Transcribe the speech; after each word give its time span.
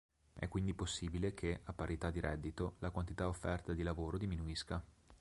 È 0.33 0.47
quindi 0.47 0.73
possibile 0.73 1.35
che, 1.35 1.61
a 1.63 1.73
parità 1.73 2.09
di 2.09 2.19
reddito, 2.19 2.77
la 2.79 2.89
quantità 2.89 3.27
offerta 3.27 3.71
di 3.73 3.83
lavoro 3.83 4.17
diminuisca. 4.17 4.83